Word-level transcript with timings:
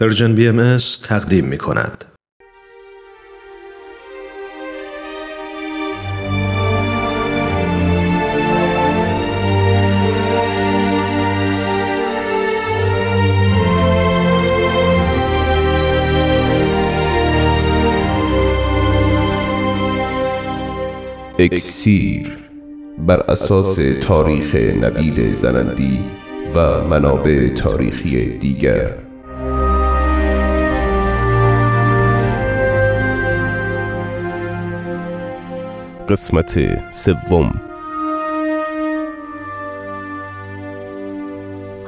Persian 0.00 0.34
BM 0.34 0.76
تقدیم 1.02 1.44
می 1.44 1.58
کند. 1.58 2.04
اکسیر 21.38 22.36
بر 22.98 23.20
اساس 23.20 23.78
تاریخ 24.02 24.54
نبیل 24.54 25.34
زرندی 25.34 26.04
و 26.54 26.84
منابع 26.84 27.54
تاریخی 27.54 28.38
دیگر 28.38 29.03
قسمت 36.08 36.58
سوم 36.90 37.60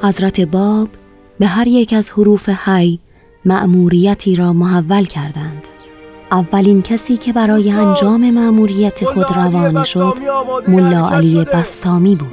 حضرت 0.01 0.41
باب 0.41 0.89
به 1.39 1.47
هر 1.47 1.67
یک 1.67 1.93
از 1.93 2.09
حروف 2.09 2.49
حی 2.49 2.99
مأموریتی 3.45 4.35
را 4.35 4.53
محول 4.53 5.03
کردند 5.03 5.67
اولین 6.31 6.81
کسی 6.81 7.17
که 7.17 7.33
برای 7.33 7.71
انجام 7.71 8.31
مأموریت 8.31 9.05
خود 9.05 9.31
روانه 9.35 9.83
شد 9.83 10.17
ملا 10.67 11.09
علی 11.09 11.45
بستامی 11.45 12.15
بود 12.15 12.29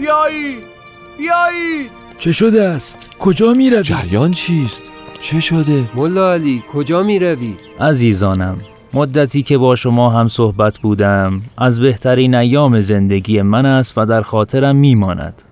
بیایید 1.19 1.91
چه 2.19 2.33
شده 2.33 2.63
است؟ 2.63 3.11
کجا 3.19 3.53
می 3.53 3.71
روی؟ 3.71 3.83
جریان 3.83 4.31
چیست؟ 4.31 4.83
چه 5.21 5.41
شده؟ 5.41 5.91
ملا 5.97 6.33
علی 6.33 6.63
کجا 6.73 7.03
می 7.03 7.19
روی؟ 7.19 7.55
عزیزانم 7.81 8.59
مدتی 8.95 9.43
که 9.43 9.59
با 9.59 9.77
شما 9.77 10.11
هم 10.11 10.29
صحبت 10.29 10.79
بودم 10.79 11.43
از 11.59 11.81
بهترین 11.81 12.35
ایام 12.35 12.81
زندگی 12.81 13.43
من 13.43 13.67
است 13.67 13.99
و 13.99 14.07
در 14.07 14.23
خاطرم 14.23 14.77
میماند 14.77 15.43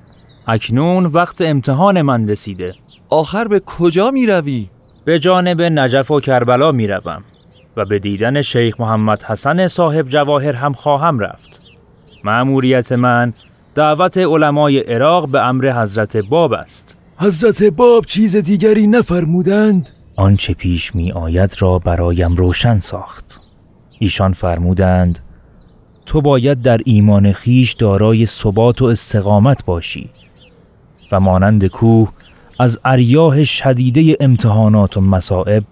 اکنون 0.46 1.06
وقت 1.06 1.40
امتحان 1.40 2.02
من 2.02 2.28
رسیده 2.28 2.74
آخر 3.08 3.48
به 3.48 3.60
کجا 3.60 4.10
می 4.10 4.26
روی؟ 4.26 4.68
به 5.04 5.18
جانب 5.18 5.62
نجف 5.62 6.10
و 6.10 6.20
کربلا 6.20 6.72
می 6.72 6.86
روم 6.86 7.24
و 7.76 7.84
به 7.84 7.98
دیدن 7.98 8.42
شیخ 8.42 8.80
محمد 8.80 9.22
حسن 9.22 9.68
صاحب 9.68 10.08
جواهر 10.08 10.52
هم 10.52 10.72
خواهم 10.72 11.18
رفت 11.18 11.60
مأموریت 12.24 12.92
من 12.92 13.32
دعوت 13.74 14.18
علمای 14.18 14.78
عراق 14.78 15.28
به 15.28 15.46
امر 15.46 15.82
حضرت 15.82 16.16
باب 16.16 16.52
است 16.52 16.96
حضرت 17.18 17.62
باب 17.62 18.04
چیز 18.06 18.36
دیگری 18.36 18.86
نفرمودند؟ 18.86 19.90
آنچه 20.16 20.54
پیش 20.54 20.94
می 20.94 21.12
آید 21.12 21.54
را 21.58 21.78
برایم 21.78 22.36
روشن 22.36 22.78
ساخت. 22.78 23.40
ایشان 23.98 24.32
فرمودند 24.32 25.18
تو 26.06 26.20
باید 26.20 26.62
در 26.62 26.80
ایمان 26.84 27.32
خیش 27.32 27.72
دارای 27.72 28.26
ثبات 28.26 28.82
و 28.82 28.84
استقامت 28.84 29.64
باشی 29.64 30.10
و 31.12 31.20
مانند 31.20 31.66
کوه 31.66 32.12
از 32.58 32.78
اریاه 32.84 33.44
شدیده 33.44 34.16
امتحانات 34.20 34.96
و 34.96 35.00
مصائب 35.00 35.64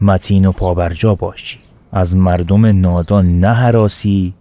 متین 0.00 0.46
و 0.46 0.52
پابرجا 0.52 1.14
باشی. 1.14 1.58
از 1.92 2.16
مردم 2.16 2.66
نادان 2.66 3.40
نه 3.40 3.52
حراسی 3.52 4.34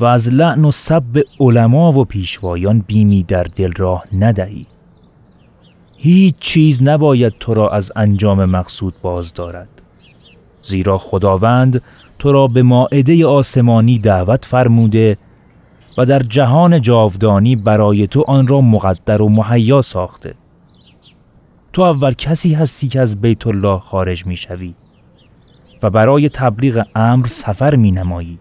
و 0.00 0.04
از 0.04 0.28
لعن 0.28 0.64
و 0.64 0.70
سب 0.70 1.22
علما 1.40 1.92
و 1.92 2.04
پیشوایان 2.04 2.84
بیمی 2.86 3.22
در 3.22 3.42
دل 3.42 3.72
راه 3.72 4.04
ندهی. 4.12 4.66
هیچ 6.02 6.34
چیز 6.40 6.82
نباید 6.82 7.34
تو 7.40 7.54
را 7.54 7.68
از 7.68 7.92
انجام 7.96 8.44
مقصود 8.44 8.94
باز 9.02 9.34
دارد. 9.34 9.68
زیرا 10.62 10.98
خداوند 10.98 11.82
تو 12.18 12.32
را 12.32 12.46
به 12.46 12.62
ماعده 12.62 13.26
آسمانی 13.26 13.98
دعوت 13.98 14.44
فرموده 14.44 15.18
و 15.98 16.06
در 16.06 16.18
جهان 16.18 16.82
جاودانی 16.82 17.56
برای 17.56 18.06
تو 18.06 18.24
آن 18.28 18.46
را 18.46 18.60
مقدر 18.60 19.22
و 19.22 19.28
مهیا 19.28 19.82
ساخته. 19.82 20.34
تو 21.72 21.82
اول 21.82 22.12
کسی 22.12 22.54
هستی 22.54 22.88
که 22.88 23.00
از 23.00 23.20
بیت 23.20 23.46
الله 23.46 23.78
خارج 23.78 24.26
می 24.26 24.36
شوی 24.36 24.74
و 25.82 25.90
برای 25.90 26.28
تبلیغ 26.28 26.84
امر 26.94 27.26
سفر 27.26 27.76
می 27.76 27.92
نمایی. 27.92 28.38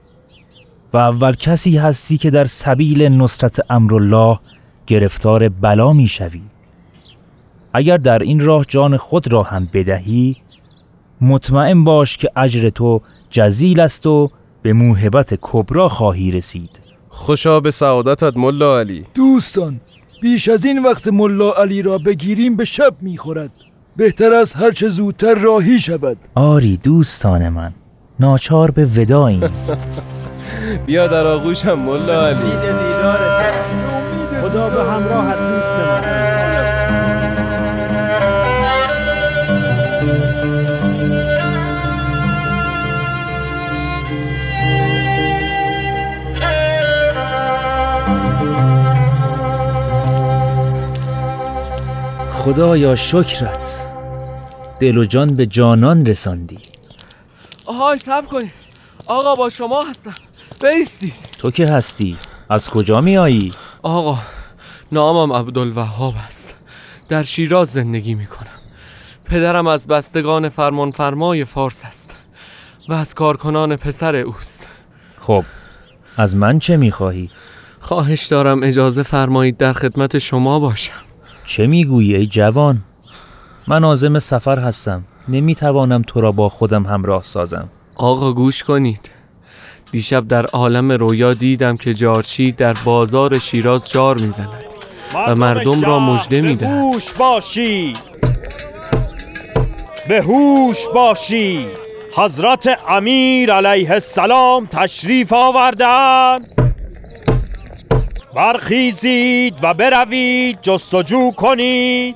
و 0.93 0.97
اول 0.97 1.33
کسی 1.33 1.77
هستی 1.77 2.17
که 2.17 2.29
در 2.29 2.45
سبیل 2.45 3.01
نصرت 3.01 3.59
امر 3.69 3.93
الله 3.93 4.39
گرفتار 4.87 5.49
بلا 5.49 5.93
می 5.93 6.07
شوی. 6.07 6.41
اگر 7.73 7.97
در 7.97 8.19
این 8.19 8.39
راه 8.39 8.65
جان 8.67 8.97
خود 8.97 9.31
را 9.33 9.43
هم 9.43 9.69
بدهی 9.73 10.37
مطمئن 11.21 11.83
باش 11.83 12.17
که 12.17 12.29
اجر 12.35 12.69
تو 12.69 13.01
جزیل 13.29 13.79
است 13.79 14.05
و 14.05 14.29
به 14.61 14.73
موهبت 14.73 15.37
کبرا 15.41 15.89
خواهی 15.89 16.31
رسید. 16.31 16.79
خوشا 17.09 17.59
به 17.59 17.71
سعادتت 17.71 18.37
ملا 18.37 18.79
علی. 18.79 19.05
دوستان 19.13 19.81
بیش 20.21 20.49
از 20.49 20.65
این 20.65 20.83
وقت 20.83 21.07
ملا 21.07 21.51
علی 21.51 21.81
را 21.81 21.97
بگیریم 21.97 22.55
به 22.55 22.65
شب 22.65 22.93
می‌خورد. 23.01 23.51
بهتر 23.95 24.33
از 24.33 24.53
هرچه 24.53 24.89
زودتر 24.89 25.35
راهی 25.35 25.79
شود. 25.79 26.17
آری 26.35 26.77
دوستان 26.77 27.49
من 27.49 27.73
ناچار 28.19 28.71
به 28.71 28.85
وداییم 28.85 29.41
بیا 30.85 31.07
در 31.07 31.27
آغوشم 31.27 31.79
ملا 31.79 32.27
علی. 32.27 33.28
خدایا 52.49 52.95
شکرت. 52.95 53.85
دل 54.79 54.97
و 54.97 55.05
جان 55.05 55.35
به 55.35 55.45
جانان 55.45 56.05
رساندی. 56.05 56.59
آهای 57.65 57.99
سب 57.99 58.25
کنید 58.25 58.53
آقا 59.07 59.35
با 59.35 59.49
شما 59.49 59.83
هستم. 59.89 60.13
بیستید 60.61 61.13
تو 61.39 61.51
که 61.51 61.67
هستی؟ 61.67 62.17
از 62.49 62.69
کجا 62.69 63.01
می 63.01 63.17
آیی؟ 63.17 63.51
آقا 63.81 64.17
نامم 64.91 65.33
عبدالوهاب 65.33 66.13
است. 66.27 66.55
در 67.09 67.23
شیراز 67.23 67.67
زندگی 67.67 68.15
می 68.15 68.25
کنم 68.27 68.59
پدرم 69.25 69.67
از 69.67 69.87
بستگان 69.87 70.49
فرمان 70.49 70.91
فرمای 70.91 71.45
فارس 71.45 71.85
است 71.85 72.17
و 72.87 72.93
از 72.93 73.13
کارکنان 73.13 73.75
پسر 73.75 74.15
اوست. 74.15 74.67
خب 75.19 75.45
از 76.17 76.35
من 76.35 76.59
چه 76.59 76.77
می 76.77 76.91
خواهی؟ 76.91 77.31
خواهش 77.79 78.25
دارم 78.25 78.63
اجازه 78.63 79.03
فرمایید 79.03 79.57
در 79.57 79.73
خدمت 79.73 80.19
شما 80.19 80.59
باشم. 80.59 81.08
چه 81.49 81.67
می‌گویی 81.67 82.15
ای 82.15 82.27
جوان؟ 82.27 82.81
من 83.67 83.83
آزم 83.83 84.19
سفر 84.19 84.59
هستم. 84.59 85.03
نمی‌توانم 85.27 86.01
تو 86.07 86.21
را 86.21 86.31
با 86.31 86.49
خودم 86.49 86.83
همراه 86.83 87.23
سازم. 87.23 87.69
آقا 87.95 88.33
گوش 88.33 88.63
کنید. 88.63 89.11
دیشب 89.91 90.27
در 90.27 90.45
عالم 90.45 90.91
رویا 90.91 91.33
دیدم 91.33 91.77
که 91.77 91.93
جارچی 91.93 92.51
در 92.51 92.73
بازار 92.73 93.39
شیراز 93.39 93.89
جار 93.91 94.17
می‌زند 94.17 94.63
و 95.27 95.35
مردم 95.35 95.81
را 95.81 95.99
مژده 95.99 96.41
میده 96.41 96.67
هوش 96.67 97.13
باشی. 97.13 97.93
به 100.09 100.21
هوش 100.21 100.87
باشی. 100.93 101.67
حضرت 102.15 102.79
امیر 102.89 103.53
علیه 103.53 103.91
السلام 103.91 104.65
تشریف 104.65 105.33
آوردند 105.33 106.58
برخیزید 108.35 109.55
و 109.61 109.73
بروید 109.73 110.59
جستجو 110.61 111.31
کنید 111.31 112.15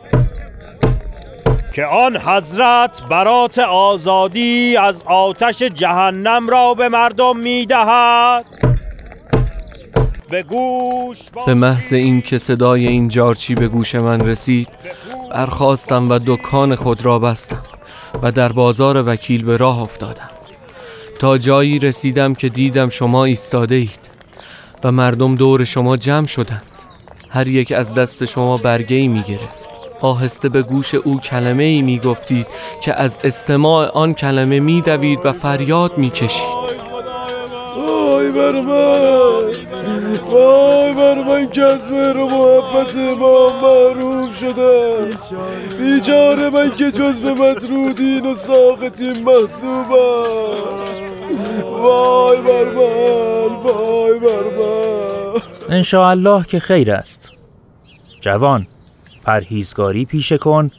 که 1.73 1.85
آن 1.85 2.17
حضرت 2.17 3.03
برات 3.09 3.59
آزادی 3.59 4.77
از 4.77 5.01
آتش 5.05 5.61
جهنم 5.61 6.49
را 6.49 6.73
به 6.73 6.89
مردم 6.89 7.37
می‌دهد. 7.37 8.45
به 10.29 10.43
گوش 10.43 11.19
به 11.45 11.53
محض 11.53 11.93
این 11.93 12.21
که 12.21 12.37
صدای 12.37 12.87
این 12.87 13.07
جارچی 13.07 13.55
به 13.55 13.67
گوش 13.67 13.95
من 13.95 14.21
رسید 14.27 14.67
برخواستم 15.31 16.09
و 16.09 16.19
دکان 16.25 16.75
خود 16.75 17.05
را 17.05 17.19
بستم 17.19 17.63
و 18.23 18.31
در 18.31 18.51
بازار 18.51 19.07
وکیل 19.07 19.45
به 19.45 19.57
راه 19.57 19.81
افتادم. 19.81 20.29
تا 21.19 21.37
جایی 21.37 21.79
رسیدم 21.79 22.33
که 22.33 22.49
دیدم 22.49 22.89
شما 22.89 23.25
ایستاده 23.25 23.75
اید 23.75 24.12
و 24.83 24.91
مردم 24.91 25.35
دور 25.35 25.63
شما 25.63 25.97
جمع 25.97 26.27
شدند. 26.27 26.63
هر 27.29 27.47
یک 27.47 27.71
از 27.71 27.93
دست 27.93 28.25
شما 28.25 28.57
برگه 28.57 28.95
ای 28.95 29.07
می 29.07 29.21
گرفت 29.21 29.63
آهسته 30.01 30.49
به 30.49 30.61
گوش 30.61 30.95
او 30.95 31.19
کلمه 31.19 31.63
ای 31.63 31.81
می 31.81 31.99
گفتید 31.99 32.47
که 32.81 32.93
از 32.93 33.19
استماع 33.23 33.87
آن 33.87 34.13
کلمه 34.13 34.59
می 34.59 34.81
دوید 34.81 35.19
و 35.23 35.33
فریاد 35.33 35.97
می 35.97 36.09
کشید 36.09 36.63
آی 37.89 38.31
بر 38.31 38.51
من! 38.51 39.33
وای 40.33 40.93
بر 40.93 41.23
من 41.23 41.49
که 41.49 41.63
از 41.63 41.91
مهر 41.91 42.17
محبت 42.17 42.95
ما 42.95 43.49
محروم 43.61 44.33
شدم 44.33 45.09
بیچاره 45.79 46.49
من 46.49 46.75
که 46.75 46.91
جزو 46.91 47.35
مطرودین 47.35 48.25
و 48.25 48.35
ساختین 48.35 49.23
محصوبم 49.23 50.72
انشاءالله 55.73 56.45
که 56.45 56.59
خیر 56.59 56.91
است. 56.91 57.31
جوان 58.21 58.67
پرهیزگاری 59.23 60.05
پیشه 60.05 60.37
کن 60.37 60.69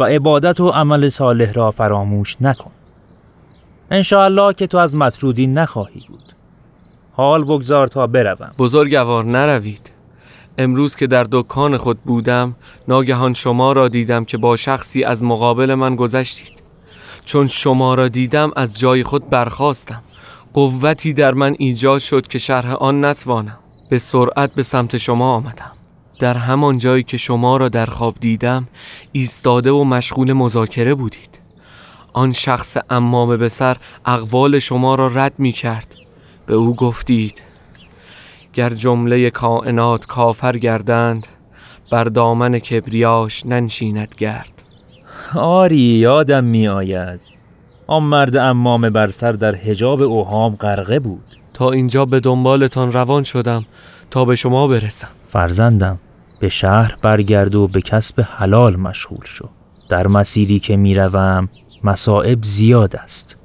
و 0.00 0.04
عبادت 0.04 0.60
و 0.60 0.68
عمل 0.68 1.08
صالح 1.08 1.52
را 1.52 1.70
فراموش 1.70 2.36
نکن. 2.40 2.70
انشاءالله 3.90 4.54
که 4.54 4.66
تو 4.66 4.78
از 4.78 4.94
مطرودین 4.94 5.58
نخواهی 5.58 6.04
بود. 6.08 6.34
حال 7.12 7.44
بگذار 7.44 7.88
تا 7.88 8.06
بروم. 8.06 8.52
بزرگوار 8.58 9.24
نروید. 9.24 9.90
امروز 10.58 10.96
که 10.96 11.06
در 11.06 11.26
دکان 11.32 11.76
خود 11.76 11.98
بودم 12.00 12.56
ناگهان 12.88 13.34
شما 13.34 13.72
را 13.72 13.88
دیدم 13.88 14.24
که 14.24 14.38
با 14.38 14.56
شخصی 14.56 15.04
از 15.04 15.22
مقابل 15.22 15.74
من 15.74 15.96
گذشتید. 15.96 16.62
چون 17.24 17.48
شما 17.48 17.94
را 17.94 18.08
دیدم 18.08 18.50
از 18.56 18.78
جای 18.78 19.02
خود 19.02 19.30
برخواستم 19.30 20.02
قوتی 20.54 21.12
در 21.12 21.34
من 21.34 21.56
ایجاد 21.58 22.00
شد 22.00 22.26
که 22.26 22.38
شرح 22.38 22.72
آن 22.72 23.04
نتوانم. 23.04 23.58
به 23.90 23.98
سرعت 23.98 24.54
به 24.54 24.62
سمت 24.62 24.98
شما 24.98 25.32
آمدم. 25.32 25.72
در 26.20 26.36
همان 26.36 26.78
جایی 26.78 27.02
که 27.02 27.16
شما 27.16 27.56
را 27.56 27.68
در 27.68 27.86
خواب 27.86 28.14
دیدم 28.20 28.68
ایستاده 29.12 29.70
و 29.70 29.84
مشغول 29.84 30.32
مذاکره 30.32 30.94
بودید. 30.94 31.38
آن 32.12 32.32
شخص 32.32 32.76
امامه 32.90 33.36
به 33.36 33.48
سر 33.48 33.76
اقوال 34.06 34.58
شما 34.58 34.94
را 34.94 35.08
رد 35.08 35.34
می 35.38 35.52
کرد 35.52 35.94
به 36.46 36.54
او 36.54 36.74
گفتید 36.74 37.42
گر 38.52 38.70
جمله 38.70 39.30
کائنات 39.30 40.06
کافر 40.06 40.58
گردند 40.58 41.26
بر 41.92 42.04
دامن 42.04 42.58
کبریاش 42.58 43.46
ننشیند 43.46 44.14
گرد. 44.18 44.62
آری 45.34 45.76
یادم 45.76 46.44
می 46.44 46.68
آید 46.68 47.20
آن 47.86 48.02
مرد 48.02 48.36
امام 48.36 48.90
بر 48.90 49.10
سر 49.10 49.32
در 49.32 49.54
حجاب 49.54 50.02
اوهام 50.02 50.56
غرقه 50.56 50.98
بود. 50.98 51.39
تا 51.60 51.70
اینجا 51.70 52.04
به 52.04 52.20
دنبالتان 52.20 52.92
روان 52.92 53.24
شدم 53.24 53.66
تا 54.10 54.24
به 54.24 54.36
شما 54.36 54.66
برسم. 54.66 55.08
فرزندم 55.26 55.98
به 56.40 56.48
شهر 56.48 56.96
برگرد 57.02 57.54
و 57.54 57.68
به 57.68 57.80
کسب 57.80 58.26
حلال 58.38 58.76
مشغول 58.76 59.24
شو. 59.24 59.48
در 59.90 60.06
مسیری 60.06 60.58
که 60.58 60.76
می‌روم 60.76 61.48
مصائب 61.84 62.42
زیاد 62.42 62.96
است 62.96 63.36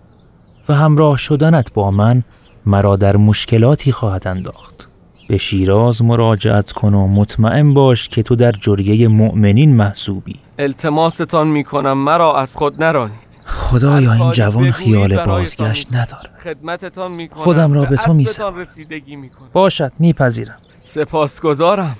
و 0.69 0.73
همراه 0.73 1.17
شدنت 1.17 1.73
با 1.73 1.91
من 1.91 2.23
مرا 2.65 2.95
در 2.95 3.17
مشکلاتی 3.17 3.91
خواهد 3.91 4.27
انداخت. 4.27 4.87
به 5.29 5.37
شیراز 5.37 6.01
مراجعت 6.01 6.71
کن 6.71 6.93
و 6.93 7.07
مطمئن 7.07 7.73
باش 7.73 8.07
که 8.07 8.23
تو 8.23 8.35
در 8.35 8.51
جریه 8.51 9.07
مؤمنین 9.07 9.75
محسوبی. 9.75 10.35
التماستان 10.59 11.47
می 11.47 11.63
کنم 11.63 11.97
مرا 11.97 12.37
از 12.37 12.55
خود 12.55 12.83
نرانید 12.83 13.24
خدایا 13.45 14.13
این 14.13 14.31
جوان 14.31 14.71
خیال 14.71 15.25
بازگشت 15.25 15.87
نداره. 15.91 16.29
خدمتتان 16.43 17.11
می 17.11 17.27
کنم 17.27 17.43
خودم 17.43 17.73
را 17.73 17.85
به 17.85 17.97
تو 17.97 18.13
می 18.13 18.27
رسیدگی 18.57 19.17
باشد 19.53 19.91
میپذیرم. 19.99 20.57
سپاسگزارم. 20.83 21.95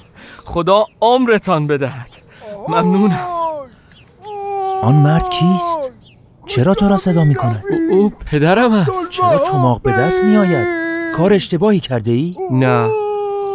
خدا 0.46 0.86
عمرتان 1.02 1.68
بدهد. 1.68 2.10
ممنونم. 2.68 3.28
آن 4.82 4.96
مرد 4.96 5.30
کیست؟ 5.30 5.92
چرا 6.48 6.74
تو 6.74 6.90
را 6.90 6.98
صدا 6.98 7.24
می 7.24 7.36
کند؟ 7.36 7.64
او, 7.92 7.96
او 7.98 8.14
پدرم 8.26 8.72
است. 8.74 9.10
چرا 9.10 9.44
چماق 9.48 9.82
به 9.82 9.92
دست 9.92 10.24
می 10.24 10.38
آید؟ 10.38 10.68
کار 11.18 11.34
اشتباهی 11.34 11.80
کرده 11.80 12.12
ای؟ 12.12 12.36
نه. 12.52 12.88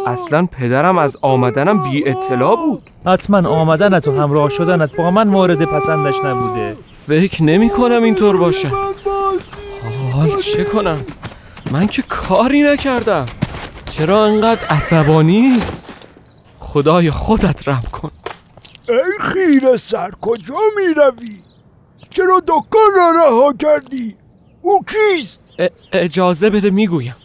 اصلا 0.07 0.45
پدرم 0.45 0.97
از 0.97 1.17
آمدنم 1.21 1.83
بی 1.83 2.09
اطلاع 2.09 2.55
بود. 2.55 2.89
حتما 3.05 3.49
آمدنت 3.49 4.07
و 4.07 4.11
همراه 4.11 4.49
شدنت 4.49 4.95
با 4.95 5.11
من 5.11 5.27
مورد 5.27 5.65
پسندش 5.65 6.15
نبوده. 6.25 6.77
فکر 7.07 7.43
نمی 7.43 7.69
کنم 7.69 8.03
اینطور 8.03 8.37
باشه. 8.37 8.71
حال 10.13 10.41
چه 10.41 10.63
کنم؟ 10.63 11.05
من 11.71 11.87
که 11.87 12.01
کاری 12.01 12.61
نکردم. 12.61 13.25
چرا 13.91 14.25
انقدر 14.25 14.65
عصبانی 14.67 15.53
است 15.57 15.93
خدای 16.59 17.11
خودت 17.11 17.67
رم 17.67 17.83
کن. 17.91 18.11
ای 18.89 18.95
خیره 19.19 19.77
سر 19.77 20.11
کجا 20.21 20.55
می 20.77 20.93
روی؟ 20.93 21.39
چرا 22.09 22.41
دکان 22.47 22.91
را 22.95 23.11
رها 23.15 23.53
کردی؟ 23.59 24.15
او 24.61 24.79
کیست؟ 24.83 25.39
اجازه 25.93 26.49
بده 26.49 26.69
می‌گویم. 26.69 27.15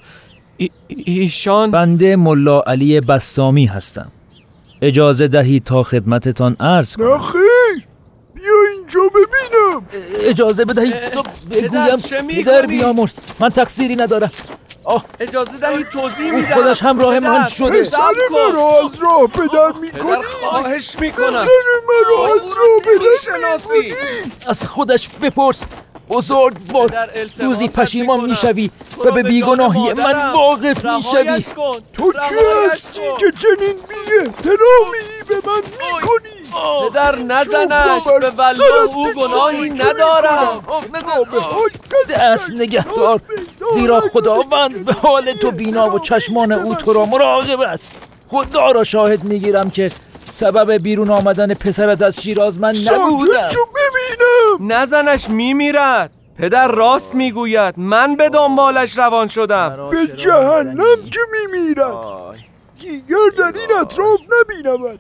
ای 0.57 0.71
ایشان 0.89 1.71
بنده 1.71 2.17
ملا 2.17 2.61
علی 2.61 3.01
بستامی 3.01 3.67
هستم 3.67 4.13
اجازه 4.83 5.29
دهید 5.29 5.65
تا 5.65 5.83
خدمتتان 5.83 6.57
عرض 6.61 6.97
کنم 6.97 7.15
نخیر 7.15 7.87
بیا 8.35 8.53
اینجا 8.77 9.01
ببینم 9.01 9.87
اجازه 10.21 10.65
بدهید 10.65 11.09
تا 11.09 11.23
بگویم 11.51 12.43
در 12.47 12.67
بیامرز 12.67 13.15
من 13.41 13.49
تقصیری 13.49 13.97
ندارم 13.97 14.31
آه 14.85 15.05
اجازه 15.21 15.51
دهید 15.61 15.89
توضیح 15.89 16.31
میدم 16.31 16.55
خودش 16.55 16.83
همراه 16.83 17.19
من 17.19 17.49
شده 17.49 17.83
پسر 17.83 17.99
مرا 18.31 18.79
از 18.79 19.01
راه 19.01 19.27
بدر 19.27 19.81
می‌کنی 19.81 20.23
خواهش 20.23 20.97
می‌کنم 21.01 21.27
پسر 21.27 21.49
مرا 21.89 22.35
از 22.35 22.41
راه 22.41 22.95
می‌شناسی 22.99 23.95
از 24.47 24.67
خودش 24.67 25.09
بپرس 25.09 25.63
بزرگوار 26.11 27.09
روزی 27.39 27.69
پشیمان 27.69 28.21
می‌شوی 28.21 28.71
و 29.05 29.11
به 29.11 29.23
بیگناهی 29.23 29.93
من 29.93 30.33
واقف 30.33 30.85
می‌شوی. 30.85 31.45
تو 31.93 32.13
کی 32.13 32.35
هستی 32.73 33.01
که 33.19 33.33
چنین 33.43 33.77
بی 33.89 34.19
احترامی 34.21 35.05
به 35.29 35.35
من 35.35 35.63
می‌کنی؟ 35.63 36.37
پدر 36.91 37.17
نزنش. 37.17 38.03
به 38.21 38.31
والله 38.31 38.95
او 38.95 39.13
گناهی 39.13 39.71
ندارم. 39.71 40.65
دست 42.11 42.51
نگهدار. 42.51 43.21
زیرا 43.75 44.01
خداوند 44.13 44.85
به 44.85 44.93
حال 44.93 45.33
تو 45.33 45.51
بینا 45.51 45.95
و 45.95 45.99
چشمان 45.99 46.53
او 46.53 46.75
تو 46.75 46.93
را 46.93 47.05
مراقب 47.05 47.61
است. 47.61 48.03
خدا 48.29 48.71
را 48.71 48.85
شاهد 48.85 49.25
می‌گیرم 49.25 49.71
که 49.71 49.91
سبب 50.31 50.73
بیرون 50.73 51.11
آمدن 51.11 51.55
پسرت 51.55 52.03
از 52.03 52.21
شیراز 52.21 52.59
من 52.59 52.77
نبودم 52.77 53.51
ببینم 54.11 54.73
نزنش 54.73 55.31
میمیرد. 55.31 56.11
پدر 56.39 56.69
راست 56.69 57.15
می‌گوید. 57.15 57.75
من 57.79 58.17
به 58.17 58.29
دنبالش 58.29 58.99
روان 58.99 59.29
شدم. 59.29 59.91
به 59.91 60.07
جهنم 60.17 61.11
که 61.13 61.21
میمیرد 61.33 62.37
دیگر 62.81 63.17
در 63.39 63.53
این 63.61 63.79
اطراف 63.81 64.21
نبینمد 64.21 64.99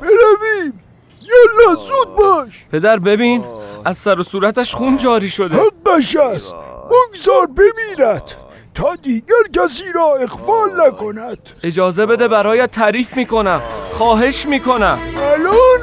برویم. 0.00 0.80
یلا 1.22 1.74
زود 1.74 2.16
باش. 2.16 2.66
پدر 2.72 2.98
ببین 2.98 3.44
از 3.84 3.96
سر 3.96 4.20
و 4.20 4.22
صورتش 4.22 4.74
خون 4.74 4.96
جاری 4.96 5.28
شده. 5.28 5.54
حقش 5.56 6.16
است 6.16 6.54
بگذار 6.90 7.46
بمیرد. 7.46 8.34
تا 8.74 8.94
دیگر 8.94 9.34
کسی 9.52 9.92
را 9.94 10.14
اخفال 10.14 10.86
نکند. 10.86 11.38
اجازه 11.62 12.06
بده 12.06 12.28
برایت 12.28 12.70
تعریف 12.70 13.16
می‌کنم. 13.16 13.62
خواهش 13.92 14.46
می‌کنم. 14.46 14.98
الان 15.18 15.73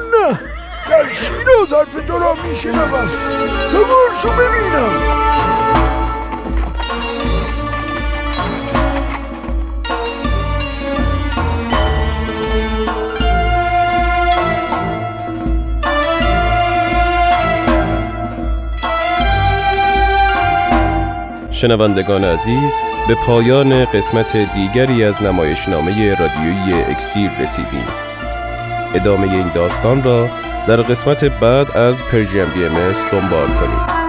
در 1.02 1.08
شیراز 1.08 1.72
حرف 1.72 2.06
تو 2.06 2.18
را 2.18 2.34
میشنوم 2.48 3.08
شو 4.22 4.28
ببینم 4.28 4.92
شنوندگان 21.52 22.24
عزیز 22.24 22.72
به 23.08 23.14
پایان 23.26 23.84
قسمت 23.84 24.36
دیگری 24.36 25.04
از 25.04 25.22
نمایشنامه 25.22 26.14
رادیویی 26.14 26.82
اکسیر 26.82 27.30
رسیدیم. 27.40 27.86
ادامه 28.94 29.32
این 29.32 29.48
داستان 29.54 30.02
را 30.02 30.28
در 30.68 30.76
قسمت 30.76 31.24
بعد 31.24 31.76
از 31.76 32.02
پرژیم 32.02 32.46
بی 32.54 32.64
ام 32.64 32.92
دنبال 33.12 33.48
کنید. 33.48 34.01